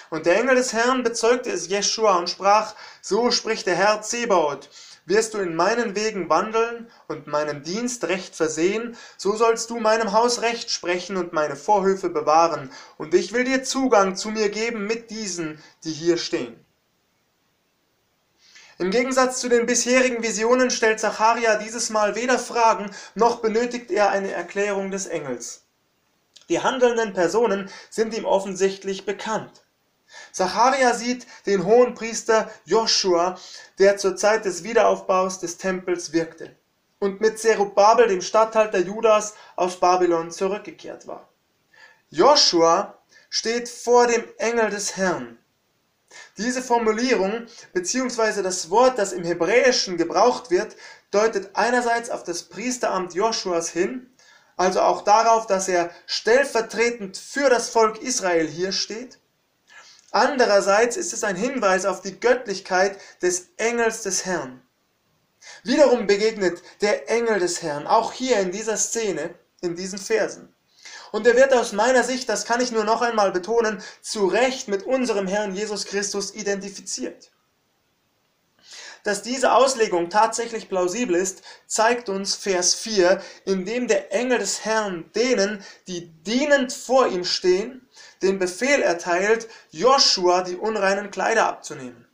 Und 0.09 0.25
der 0.25 0.37
Engel 0.37 0.55
des 0.55 0.73
Herrn 0.73 1.03
bezeugte 1.03 1.49
es 1.51 1.69
Jeschua 1.69 2.17
und 2.17 2.29
sprach, 2.29 2.75
so 3.01 3.31
spricht 3.31 3.65
der 3.65 3.77
Herr 3.77 4.01
Zebaoth, 4.01 4.69
wirst 5.05 5.35
du 5.35 5.37
in 5.37 5.55
meinen 5.55 5.95
Wegen 5.95 6.29
wandeln 6.29 6.91
und 7.07 7.27
meinen 7.27 7.63
Dienst 7.63 8.03
recht 8.09 8.35
versehen, 8.35 8.97
so 9.15 9.37
sollst 9.37 9.69
du 9.69 9.79
meinem 9.79 10.11
Haus 10.11 10.41
recht 10.41 10.69
sprechen 10.69 11.15
und 11.15 11.31
meine 11.31 11.55
Vorhöfe 11.55 12.09
bewahren, 12.09 12.73
und 12.97 13.13
ich 13.13 13.31
will 13.31 13.45
dir 13.45 13.63
Zugang 13.63 14.17
zu 14.17 14.31
mir 14.31 14.49
geben 14.49 14.85
mit 14.85 15.11
diesen, 15.11 15.63
die 15.85 15.93
hier 15.93 16.17
stehen. 16.17 16.59
Im 18.81 18.89
Gegensatz 18.89 19.39
zu 19.39 19.47
den 19.47 19.67
bisherigen 19.67 20.23
Visionen 20.23 20.71
stellt 20.71 20.99
Zacharia 20.99 21.55
dieses 21.57 21.91
Mal 21.91 22.15
weder 22.15 22.39
Fragen, 22.39 22.89
noch 23.13 23.39
benötigt 23.39 23.91
er 23.91 24.09
eine 24.09 24.31
Erklärung 24.31 24.89
des 24.89 25.05
Engels. 25.05 25.67
Die 26.49 26.61
handelnden 26.61 27.13
Personen 27.13 27.69
sind 27.91 28.17
ihm 28.17 28.25
offensichtlich 28.25 29.05
bekannt. 29.05 29.51
Zacharia 30.31 30.95
sieht 30.95 31.27
den 31.45 31.63
Hohenpriester 31.63 32.49
Joshua, 32.65 33.37
der 33.77 33.97
zur 33.97 34.15
Zeit 34.15 34.45
des 34.45 34.63
Wiederaufbaus 34.63 35.39
des 35.39 35.59
Tempels 35.59 36.11
wirkte 36.11 36.55
und 36.97 37.21
mit 37.21 37.37
Zerubabel, 37.37 38.07
dem 38.07 38.21
Statthalter 38.21 38.79
Judas, 38.79 39.35
aus 39.57 39.79
Babylon 39.79 40.31
zurückgekehrt 40.31 41.05
war. 41.05 41.29
Joshua 42.09 42.97
steht 43.29 43.69
vor 43.69 44.07
dem 44.07 44.23
Engel 44.39 44.71
des 44.71 44.97
Herrn 44.97 45.37
diese 46.37 46.61
Formulierung 46.61 47.47
bzw. 47.73 48.41
das 48.41 48.69
Wort, 48.69 48.97
das 48.97 49.13
im 49.13 49.23
Hebräischen 49.23 49.97
gebraucht 49.97 50.51
wird, 50.51 50.75
deutet 51.11 51.51
einerseits 51.53 52.09
auf 52.09 52.23
das 52.23 52.43
Priesteramt 52.43 53.13
Joshuas 53.13 53.69
hin, 53.69 54.09
also 54.57 54.81
auch 54.81 55.03
darauf, 55.03 55.47
dass 55.47 55.67
er 55.67 55.91
stellvertretend 56.05 57.17
für 57.17 57.49
das 57.49 57.69
Volk 57.69 58.01
Israel 58.01 58.47
hier 58.47 58.71
steht. 58.71 59.19
Andererseits 60.11 60.97
ist 60.97 61.13
es 61.13 61.23
ein 61.23 61.35
Hinweis 61.35 61.85
auf 61.85 62.01
die 62.01 62.19
Göttlichkeit 62.19 62.99
des 63.21 63.49
Engels 63.57 64.03
des 64.03 64.25
Herrn. 64.25 64.61
Wiederum 65.63 66.05
begegnet 66.05 66.61
der 66.81 67.09
Engel 67.09 67.39
des 67.39 67.61
Herrn, 67.61 67.87
auch 67.87 68.13
hier 68.13 68.39
in 68.39 68.51
dieser 68.51 68.77
Szene, 68.77 69.33
in 69.61 69.75
diesen 69.75 69.99
Versen. 69.99 70.53
Und 71.11 71.27
er 71.27 71.35
wird 71.35 71.53
aus 71.53 71.73
meiner 71.73 72.03
Sicht, 72.03 72.29
das 72.29 72.45
kann 72.45 72.61
ich 72.61 72.71
nur 72.71 72.83
noch 72.83 73.01
einmal 73.01 73.31
betonen, 73.31 73.83
zu 74.01 74.27
Recht 74.27 74.67
mit 74.67 74.83
unserem 74.83 75.27
Herrn 75.27 75.53
Jesus 75.53 75.85
Christus 75.85 76.33
identifiziert. 76.33 77.31
Dass 79.03 79.23
diese 79.23 79.53
Auslegung 79.53 80.09
tatsächlich 80.09 80.69
plausibel 80.69 81.15
ist, 81.15 81.41
zeigt 81.65 82.07
uns 82.07 82.35
Vers 82.35 82.75
4, 82.75 83.21
in 83.45 83.65
dem 83.65 83.87
der 83.87 84.13
Engel 84.13 84.37
des 84.37 84.63
Herrn 84.63 85.09
denen, 85.15 85.65
die 85.87 86.07
dienend 86.23 86.71
vor 86.71 87.07
ihm 87.07 87.25
stehen, 87.25 87.89
den 88.21 88.37
Befehl 88.37 88.81
erteilt, 88.81 89.49
Joshua 89.71 90.43
die 90.43 90.55
unreinen 90.55 91.09
Kleider 91.09 91.47
abzunehmen. 91.47 92.07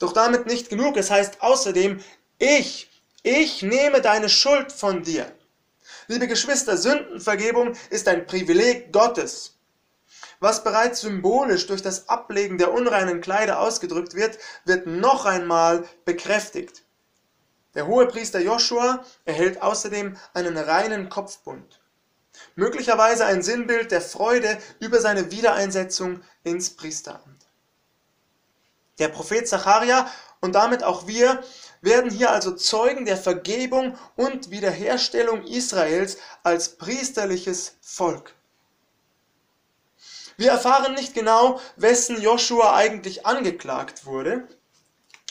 Doch 0.00 0.12
damit 0.12 0.46
nicht 0.46 0.70
genug, 0.70 0.96
es 0.96 1.10
heißt 1.10 1.42
außerdem, 1.42 2.02
ich, 2.38 2.90
ich 3.22 3.62
nehme 3.62 4.00
deine 4.00 4.28
Schuld 4.30 4.72
von 4.72 5.02
dir. 5.02 5.30
Liebe 6.08 6.28
Geschwister, 6.28 6.76
Sündenvergebung 6.76 7.74
ist 7.90 8.06
ein 8.06 8.26
Privileg 8.26 8.92
Gottes. 8.92 9.56
Was 10.38 10.62
bereits 10.62 11.00
symbolisch 11.00 11.66
durch 11.66 11.82
das 11.82 12.08
Ablegen 12.08 12.58
der 12.58 12.72
unreinen 12.72 13.20
Kleider 13.20 13.58
ausgedrückt 13.58 14.14
wird, 14.14 14.38
wird 14.64 14.86
noch 14.86 15.26
einmal 15.26 15.84
bekräftigt. 16.04 16.84
Der 17.74 17.88
Hohepriester 17.88 18.38
Joshua 18.38 19.04
erhält 19.24 19.62
außerdem 19.62 20.16
einen 20.32 20.56
reinen 20.56 21.08
Kopfbund. 21.08 21.80
Möglicherweise 22.54 23.26
ein 23.26 23.42
Sinnbild 23.42 23.90
der 23.90 24.00
Freude 24.00 24.58
über 24.78 25.00
seine 25.00 25.32
Wiedereinsetzung 25.32 26.22
ins 26.44 26.70
Priesteramt. 26.70 27.45
Der 28.98 29.08
Prophet 29.08 29.48
Zacharia 29.48 30.10
und 30.40 30.54
damit 30.54 30.82
auch 30.82 31.06
wir 31.06 31.42
werden 31.80 32.10
hier 32.10 32.30
also 32.30 32.52
Zeugen 32.52 33.04
der 33.04 33.16
Vergebung 33.16 33.96
und 34.16 34.50
Wiederherstellung 34.50 35.44
Israels 35.44 36.18
als 36.42 36.76
priesterliches 36.76 37.76
Volk. 37.80 38.34
Wir 40.36 40.50
erfahren 40.50 40.94
nicht 40.94 41.14
genau, 41.14 41.60
wessen 41.76 42.20
Joshua 42.20 42.74
eigentlich 42.76 43.24
angeklagt 43.24 44.04
wurde. 44.04 44.46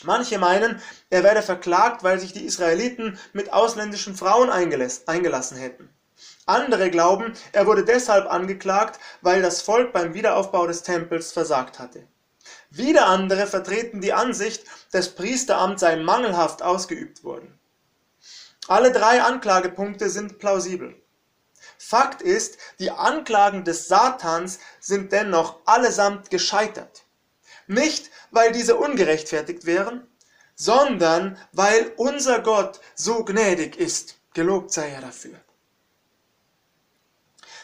Manche 0.03 0.39
meinen, 0.39 0.81
er 1.09 1.23
werde 1.23 1.41
verklagt, 1.41 2.03
weil 2.03 2.19
sich 2.19 2.33
die 2.33 2.45
Israeliten 2.45 3.19
mit 3.33 3.53
ausländischen 3.53 4.15
Frauen 4.15 4.49
eingelassen 4.49 5.57
hätten. 5.57 5.89
Andere 6.45 6.91
glauben, 6.91 7.33
er 7.51 7.65
wurde 7.65 7.85
deshalb 7.85 8.31
angeklagt, 8.31 8.99
weil 9.21 9.41
das 9.41 9.61
Volk 9.61 9.93
beim 9.93 10.13
Wiederaufbau 10.13 10.67
des 10.67 10.83
Tempels 10.83 11.31
versagt 11.31 11.79
hatte. 11.79 12.07
Wieder 12.75 13.07
andere 13.07 13.47
vertreten 13.47 14.01
die 14.01 14.11
Ansicht, 14.11 14.65
das 14.91 15.15
Priesteramt 15.15 15.79
sei 15.79 15.95
mangelhaft 15.95 16.61
ausgeübt 16.61 17.23
worden. 17.23 17.57
Alle 18.67 18.91
drei 18.91 19.21
Anklagepunkte 19.21 20.09
sind 20.09 20.39
plausibel. 20.39 20.93
Fakt 21.77 22.21
ist, 22.21 22.57
die 22.79 22.91
Anklagen 22.91 23.63
des 23.63 23.87
Satans 23.87 24.59
sind 24.81 25.13
dennoch 25.13 25.61
allesamt 25.65 26.29
gescheitert. 26.29 27.05
Nicht, 27.67 28.11
weil 28.31 28.51
diese 28.51 28.75
ungerechtfertigt 28.75 29.65
wären, 29.65 30.05
sondern 30.55 31.37
weil 31.53 31.93
unser 31.95 32.41
Gott 32.41 32.81
so 32.93 33.23
gnädig 33.23 33.77
ist. 33.77 34.17
Gelobt 34.33 34.73
sei 34.73 34.89
er 34.89 34.99
dafür. 34.99 35.39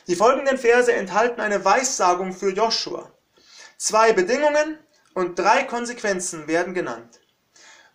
Die 0.08 0.16
folgenden 0.16 0.58
Verse 0.58 0.94
enthalten 0.94 1.42
eine 1.42 1.66
Weissagung 1.66 2.32
für 2.32 2.54
Joshua. 2.54 3.12
Zwei 3.78 4.14
Bedingungen 4.14 4.80
und 5.14 5.38
drei 5.38 5.64
Konsequenzen 5.64 6.48
werden 6.48 6.74
genannt. 6.74 7.20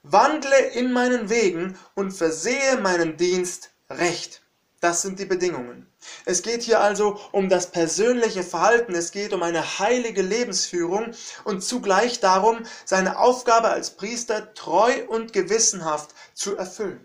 Wandle 0.02 0.58
in 0.75 0.92
meinen 0.92 1.30
Wegen 1.30 1.78
und 1.94 2.12
versehe 2.12 2.76
meinen 2.78 3.16
Dienst 3.16 3.70
recht. 3.90 4.42
Das 4.80 5.02
sind 5.02 5.18
die 5.18 5.25
Bedingungen. 5.25 5.90
Es 6.25 6.42
geht 6.42 6.62
hier 6.62 6.80
also 6.80 7.18
um 7.32 7.49
das 7.49 7.73
persönliche 7.73 8.44
Verhalten, 8.44 8.94
es 8.94 9.11
geht 9.11 9.32
um 9.32 9.42
eine 9.42 9.78
heilige 9.78 10.23
Lebensführung 10.23 11.12
und 11.44 11.64
zugleich 11.64 12.20
darum, 12.20 12.62
seine 12.85 13.18
Aufgabe 13.18 13.68
als 13.68 13.90
Priester 13.90 14.54
treu 14.54 15.04
und 15.08 15.32
gewissenhaft 15.32 16.11
zu 16.35 16.56
erfüllen. 16.56 17.04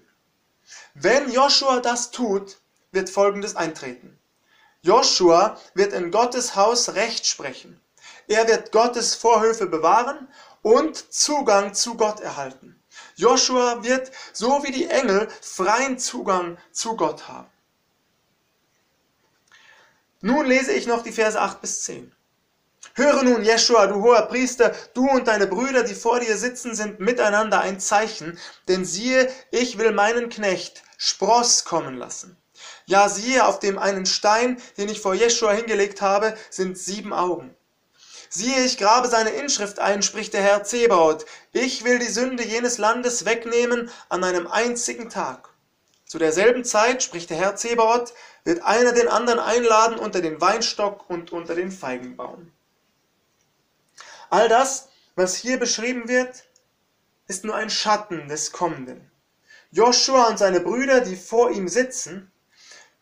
Wenn 0.94 1.32
Joshua 1.32 1.80
das 1.80 2.12
tut, 2.12 2.60
wird 2.92 3.10
Folgendes 3.10 3.56
eintreten. 3.56 4.20
Joshua 4.82 5.60
wird 5.74 5.94
in 5.94 6.12
Gottes 6.12 6.56
Haus 6.56 6.96
Recht 6.96 7.26
sprechen. 7.26 7.80
Er 8.32 8.48
wird 8.48 8.72
Gottes 8.72 9.14
Vorhöfe 9.14 9.66
bewahren 9.66 10.30
und 10.62 11.12
Zugang 11.14 11.74
zu 11.74 11.98
Gott 11.98 12.22
erhalten. 12.22 12.82
Joshua 13.18 13.84
wird, 13.84 14.10
so 14.32 14.64
wie 14.64 14.72
die 14.72 14.86
Engel, 14.86 15.28
freien 15.42 16.00
Zugang 16.00 16.58
zu 16.72 16.96
Gott 16.96 17.28
haben. 17.28 17.50
Nun 20.22 20.46
lese 20.46 20.72
ich 20.72 20.88
noch 20.88 21.04
die 21.04 21.12
Verse 21.12 21.38
8 21.38 21.60
bis 21.60 21.82
10. 21.82 22.16
Höre 22.94 23.24
nun, 23.24 23.44
Jeschua, 23.44 23.88
du 23.88 23.96
hoher 24.02 24.22
Priester, 24.22 24.74
du 24.94 25.10
und 25.10 25.28
deine 25.28 25.48
Brüder, 25.48 25.84
die 25.84 25.94
vor 25.94 26.22
dir 26.22 26.38
sitzen, 26.38 26.74
sind 26.74 27.02
miteinander 27.02 27.60
ein 27.60 27.82
Zeichen, 27.82 28.40
denn 28.70 28.86
siehe, 28.86 29.30
ich 29.52 29.78
will 29.78 29.92
meinen 29.92 30.30
Knecht 30.30 30.84
Spross 30.98 31.66
kommen 31.66 31.98
lassen. 31.98 32.38
Ja, 32.86 33.10
siehe, 33.10 33.46
auf 33.46 33.60
dem 33.60 33.78
einen 33.78 34.06
Stein, 34.06 34.62
den 34.78 34.88
ich 34.88 35.02
vor 35.02 35.16
Jeschua 35.16 35.52
hingelegt 35.52 36.02
habe, 36.02 36.38
sind 36.50 36.78
sieben 36.78 37.12
Augen. 37.12 37.58
Siehe, 38.34 38.64
ich 38.64 38.78
grabe 38.78 39.10
seine 39.10 39.32
Inschrift 39.32 39.80
ein, 39.80 40.02
spricht 40.02 40.34
der 40.34 40.42
Herr 40.42 40.64
Zebaoth. 40.64 41.26
Ich 41.52 41.84
will 41.84 42.00
die 42.00 42.06
Sünde 42.06 42.46
jenes 42.46 42.78
Landes 42.78 43.26
wegnehmen 43.26 43.92
an 44.08 44.24
einem 44.24 44.48
einzigen 44.48 45.10
Tag. 45.10 45.50
Zu 46.06 46.18
derselben 46.18 46.64
Zeit, 46.64 47.04
spricht 47.04 47.30
der 47.30 47.36
Herr 47.36 47.58
Zebaoth, 47.58 48.14
wird 48.46 48.64
einer 48.64 48.94
den 48.94 49.10
anderen 49.10 49.40
einladen 49.40 50.00
unter 50.00 50.22
den 50.22 50.40
Weinstock 50.40 51.10
und 51.10 51.34
unter 51.34 51.56
den 51.56 51.74
Feigenbaum. 51.74 52.54
All 54.30 54.48
das, 54.48 54.88
was 55.16 55.36
hier 55.36 55.60
beschrieben 55.60 56.08
wird, 56.08 56.46
ist 57.28 57.44
nur 57.44 57.56
ein 57.56 57.70
Schatten 57.70 58.30
des 58.30 58.54
Kommenden. 58.54 59.12
Joshua 59.72 60.30
und 60.30 60.40
seine 60.40 60.62
Brüder, 60.62 61.02
die 61.02 61.18
vor 61.18 61.52
ihm 61.52 61.68
sitzen, 61.68 62.32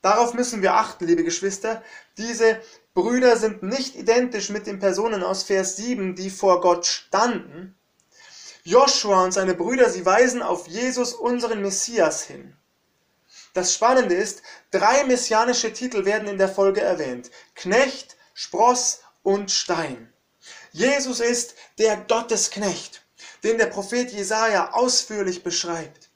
darauf 0.01 0.33
müssen 0.33 0.63
wir 0.63 0.73
achten, 0.73 1.05
liebe 1.05 1.23
Geschwister, 1.23 1.83
diese 2.17 2.59
Brüder 3.01 3.37
sind 3.37 3.63
nicht 3.63 3.95
identisch 3.95 4.49
mit 4.49 4.67
den 4.67 4.79
Personen 4.79 5.23
aus 5.23 5.43
Vers 5.43 5.77
7, 5.77 6.15
die 6.15 6.29
vor 6.29 6.59
Gott 6.59 6.85
standen. 6.85 7.79
Joshua 8.65 9.23
und 9.23 9.31
seine 9.31 9.53
Brüder, 9.53 9.89
sie 9.89 10.05
weisen 10.05 10.41
auf 10.41 10.67
Jesus, 10.67 11.13
unseren 11.13 11.61
Messias, 11.61 12.23
hin. 12.23 12.57
Das 13.53 13.73
Spannende 13.73 14.15
ist, 14.15 14.41
drei 14.71 15.05
messianische 15.05 15.71
Titel 15.71 16.03
werden 16.03 16.27
in 16.27 16.37
der 16.37 16.49
Folge 16.49 16.81
erwähnt. 16.81 17.31
Knecht, 17.55 18.17
Spross 18.33 18.99
und 19.23 19.49
Stein. 19.49 20.11
Jesus 20.73 21.21
ist 21.21 21.55
der 21.77 21.95
Gottesknecht, 21.95 23.05
den 23.45 23.57
der 23.57 23.67
Prophet 23.67 24.11
Jesaja 24.11 24.73
ausführlich 24.73 25.41
beschreibt. 25.41 26.08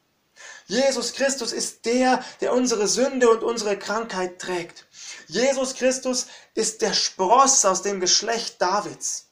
Jesus 0.65 1.13
Christus 1.13 1.51
ist 1.51 1.85
der, 1.85 2.23
der 2.41 2.53
unsere 2.53 2.87
Sünde 2.87 3.29
und 3.29 3.43
unsere 3.43 3.77
Krankheit 3.77 4.39
trägt. 4.39 4.85
Jesus 5.27 5.75
Christus 5.75 6.27
ist 6.53 6.81
der 6.81 6.93
Spross 6.93 7.65
aus 7.65 7.81
dem 7.81 7.99
Geschlecht 7.99 8.61
Davids. 8.61 9.27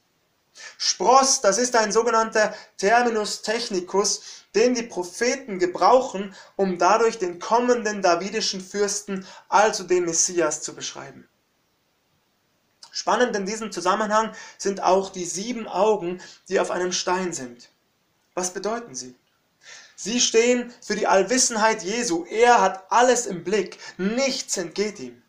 Spross, 0.78 1.42
das 1.42 1.58
ist 1.58 1.76
ein 1.76 1.92
sogenannter 1.92 2.54
Terminus 2.78 3.42
technicus, 3.42 4.22
den 4.56 4.76
die 4.76 4.84
Propheten 4.84 5.60
gebrauchen, 5.60 6.36
um 6.56 6.78
dadurch 6.78 7.18
den 7.18 7.40
kommenden 7.40 8.02
davidischen 8.02 8.62
Fürsten, 8.62 9.26
also 9.48 9.84
den 9.84 10.06
Messias, 10.06 10.62
zu 10.62 10.76
beschreiben. 10.76 11.28
Spannend 12.92 13.36
in 13.36 13.46
diesem 13.46 13.72
Zusammenhang 13.72 14.34
sind 14.58 14.84
auch 14.84 15.12
die 15.12 15.26
sieben 15.26 15.68
Augen, 15.68 16.22
die 16.50 16.60
auf 16.60 16.72
einem 16.72 16.92
Stein 16.92 17.32
sind. 17.32 17.70
Was 18.34 18.54
bedeuten 18.54 18.96
sie? 18.96 19.16
Sie 20.03 20.20
stehen 20.20 20.74
für 20.81 20.96
die 20.96 21.05
Allwissenheit 21.05 21.84
Jesu. 21.84 22.25
Er 22.25 22.60
hat 22.60 22.86
alles 22.89 23.27
im 23.27 23.43
Blick. 23.43 23.77
Nichts 23.98 24.58
entgeht 24.58 25.00
ihm. 25.00 25.22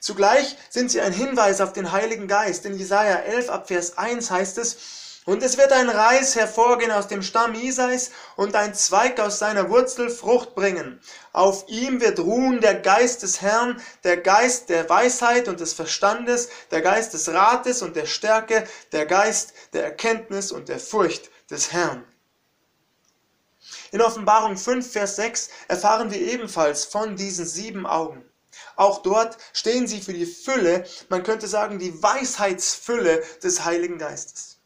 Zugleich 0.00 0.56
sind 0.70 0.90
sie 0.90 1.02
ein 1.02 1.12
Hinweis 1.12 1.60
auf 1.60 1.74
den 1.74 1.92
Heiligen 1.92 2.26
Geist. 2.26 2.64
In 2.64 2.78
Jesaja 2.78 3.16
11 3.16 3.50
ab 3.50 3.68
Vers 3.68 3.98
1 3.98 4.30
heißt 4.30 4.56
es, 4.56 4.78
und 5.26 5.42
es 5.42 5.58
wird 5.58 5.70
ein 5.72 5.90
Reis 5.90 6.34
hervorgehen 6.34 6.92
aus 6.92 7.08
dem 7.08 7.22
Stamm 7.22 7.54
Isais 7.54 8.10
und 8.36 8.56
ein 8.56 8.74
Zweig 8.74 9.20
aus 9.20 9.38
seiner 9.38 9.68
Wurzel 9.68 10.08
Frucht 10.08 10.54
bringen. 10.54 10.98
Auf 11.34 11.66
ihm 11.68 12.00
wird 12.00 12.20
ruhen 12.20 12.62
der 12.62 12.76
Geist 12.76 13.22
des 13.22 13.42
Herrn, 13.42 13.82
der 14.02 14.16
Geist 14.16 14.70
der 14.70 14.88
Weisheit 14.88 15.46
und 15.46 15.60
des 15.60 15.74
Verstandes, 15.74 16.48
der 16.70 16.80
Geist 16.80 17.12
des 17.12 17.28
Rates 17.28 17.82
und 17.82 17.96
der 17.96 18.06
Stärke, 18.06 18.66
der 18.92 19.04
Geist 19.04 19.52
der 19.74 19.84
Erkenntnis 19.84 20.52
und 20.52 20.70
der 20.70 20.80
Furcht 20.80 21.30
des 21.50 21.70
Herrn. 21.70 22.02
In 23.94 24.02
Offenbarung 24.02 24.56
5, 24.56 24.90
Vers 24.90 25.14
6 25.14 25.50
erfahren 25.68 26.10
wir 26.10 26.20
ebenfalls 26.20 26.84
von 26.84 27.14
diesen 27.14 27.46
sieben 27.46 27.86
Augen. 27.86 28.24
Auch 28.74 29.02
dort 29.02 29.38
stehen 29.52 29.86
sie 29.86 30.00
für 30.00 30.12
die 30.12 30.26
Fülle, 30.26 30.84
man 31.10 31.22
könnte 31.22 31.46
sagen 31.46 31.78
die 31.78 32.02
Weisheitsfülle 32.02 33.22
des 33.40 33.64
Heiligen 33.64 33.98
Geistes. 33.98 34.58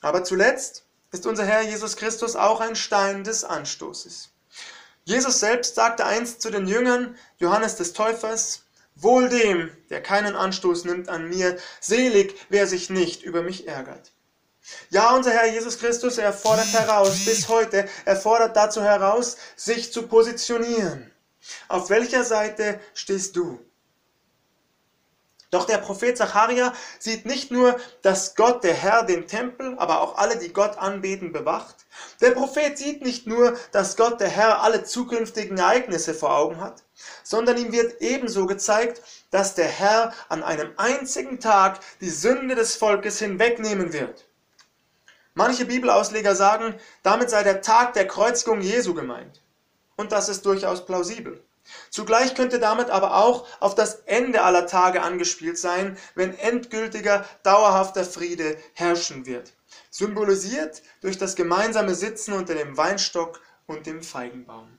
Aber 0.00 0.22
zuletzt 0.22 0.84
ist 1.10 1.26
unser 1.26 1.44
Herr 1.44 1.62
Jesus 1.62 1.96
Christus 1.96 2.36
auch 2.36 2.60
ein 2.60 2.76
Stein 2.76 3.24
des 3.24 3.42
Anstoßes. 3.42 4.30
Jesus 5.02 5.40
selbst 5.40 5.74
sagte 5.74 6.04
einst 6.04 6.40
zu 6.40 6.52
den 6.52 6.68
Jüngern 6.68 7.16
Johannes 7.38 7.74
des 7.74 7.94
Täufers, 7.94 8.62
Wohl 8.94 9.28
dem, 9.28 9.76
der 9.90 10.00
keinen 10.00 10.36
Anstoß 10.36 10.84
nimmt 10.84 11.08
an 11.08 11.28
mir, 11.28 11.58
selig, 11.80 12.36
wer 12.48 12.68
sich 12.68 12.90
nicht 12.90 13.24
über 13.24 13.42
mich 13.42 13.66
ärgert. 13.66 14.11
Ja, 14.90 15.14
unser 15.14 15.32
Herr 15.32 15.46
Jesus 15.46 15.78
Christus, 15.78 16.18
er 16.18 16.32
fordert 16.32 16.72
heraus, 16.72 17.24
bis 17.24 17.48
heute, 17.48 17.88
er 18.04 18.16
fordert 18.16 18.56
dazu 18.56 18.82
heraus, 18.82 19.36
sich 19.56 19.92
zu 19.92 20.06
positionieren. 20.06 21.10
Auf 21.68 21.90
welcher 21.90 22.24
Seite 22.24 22.80
stehst 22.94 23.36
du? 23.36 23.58
Doch 25.50 25.66
der 25.66 25.78
Prophet 25.78 26.16
Zacharia 26.16 26.72
sieht 26.98 27.26
nicht 27.26 27.50
nur, 27.50 27.78
dass 28.00 28.36
Gott, 28.36 28.64
der 28.64 28.72
Herr, 28.72 29.02
den 29.02 29.26
Tempel, 29.26 29.76
aber 29.78 30.00
auch 30.00 30.16
alle, 30.16 30.38
die 30.38 30.50
Gott 30.50 30.78
anbeten, 30.78 31.30
bewacht. 31.30 31.76
Der 32.22 32.30
Prophet 32.30 32.78
sieht 32.78 33.02
nicht 33.02 33.26
nur, 33.26 33.58
dass 33.70 33.96
Gott, 33.96 34.18
der 34.20 34.30
Herr, 34.30 34.62
alle 34.62 34.84
zukünftigen 34.84 35.58
Ereignisse 35.58 36.14
vor 36.14 36.34
Augen 36.34 36.58
hat, 36.58 36.84
sondern 37.22 37.58
ihm 37.58 37.70
wird 37.70 38.00
ebenso 38.00 38.46
gezeigt, 38.46 39.02
dass 39.30 39.54
der 39.54 39.68
Herr 39.68 40.14
an 40.30 40.42
einem 40.42 40.72
einzigen 40.78 41.38
Tag 41.38 41.80
die 42.00 42.08
Sünde 42.08 42.54
des 42.54 42.76
Volkes 42.76 43.18
hinwegnehmen 43.18 43.92
wird. 43.92 44.26
Manche 45.34 45.64
Bibelausleger 45.64 46.34
sagen, 46.34 46.74
damit 47.02 47.30
sei 47.30 47.42
der 47.42 47.62
Tag 47.62 47.94
der 47.94 48.06
Kreuzigung 48.06 48.60
Jesu 48.60 48.94
gemeint. 48.94 49.42
Und 49.96 50.12
das 50.12 50.28
ist 50.28 50.44
durchaus 50.44 50.84
plausibel. 50.84 51.42
Zugleich 51.90 52.34
könnte 52.34 52.58
damit 52.58 52.90
aber 52.90 53.16
auch 53.16 53.46
auf 53.60 53.74
das 53.74 54.02
Ende 54.06 54.42
aller 54.42 54.66
Tage 54.66 55.00
angespielt 55.02 55.58
sein, 55.58 55.96
wenn 56.14 56.36
endgültiger, 56.36 57.24
dauerhafter 57.44 58.04
Friede 58.04 58.56
herrschen 58.74 59.26
wird, 59.26 59.52
symbolisiert 59.90 60.82
durch 61.00 61.18
das 61.18 61.36
gemeinsame 61.36 61.94
Sitzen 61.94 62.34
unter 62.34 62.54
dem 62.54 62.76
Weinstock 62.76 63.40
und 63.66 63.86
dem 63.86 64.02
Feigenbaum. 64.02 64.78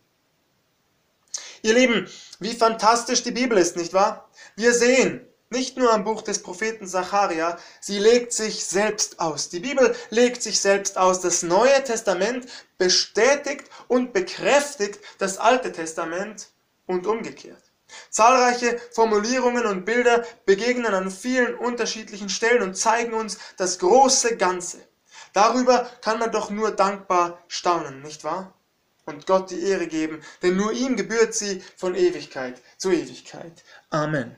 Ihr 1.62 1.74
Lieben, 1.74 2.10
wie 2.40 2.54
fantastisch 2.54 3.24
die 3.24 3.32
Bibel 3.32 3.58
ist, 3.58 3.78
nicht 3.78 3.94
wahr? 3.94 4.30
Wir 4.58 4.74
sehen, 4.74 5.26
nicht 5.54 5.78
nur 5.78 5.94
am 5.94 6.04
Buch 6.04 6.22
des 6.22 6.44
Propheten 6.44 6.86
Zacharia, 6.88 7.58
sie 7.80 8.00
legt 8.00 8.34
sich 8.34 8.66
selbst 8.66 9.20
aus. 9.22 9.48
Die 9.48 9.62
Bibel 9.62 9.96
legt 10.10 10.44
sich 10.44 10.60
selbst 10.60 10.98
aus. 10.98 11.22
Das 11.22 11.44
Neue 11.44 11.84
Testament 11.84 12.48
bestätigt 12.78 13.70
und 13.88 14.12
bekräftigt 14.12 15.00
das 15.20 15.38
Alte 15.38 15.72
Testament 15.72 16.50
und 16.88 17.08
umgekehrt. 17.08 17.64
Zahlreiche 18.10 18.82
Formulierungen 18.92 19.66
und 19.66 19.86
Bilder 19.86 20.26
begegnen 20.46 20.94
an 20.94 21.12
vielen 21.12 21.56
unterschiedlichen 21.56 22.30
Stellen 22.30 22.64
und 22.64 22.76
zeigen 22.76 23.14
uns 23.14 23.38
das 23.58 23.80
große 23.80 24.36
Ganze. 24.38 24.80
Darüber 25.32 25.90
kann 26.02 26.20
man 26.20 26.32
doch 26.32 26.50
nur 26.50 26.72
dankbar 26.72 27.44
staunen, 27.48 28.02
nicht 28.02 28.24
wahr? 28.24 28.54
Und 29.06 29.28
Gott 29.28 29.52
die 29.52 29.62
Ehre 29.62 29.88
geben, 29.88 30.24
denn 30.42 30.56
nur 30.56 30.72
ihm 30.72 30.96
gebührt 30.96 31.34
sie 31.34 31.62
von 31.76 31.94
Ewigkeit 31.94 32.62
zu 32.78 32.92
Ewigkeit. 32.92 33.64
Amen. 33.90 34.36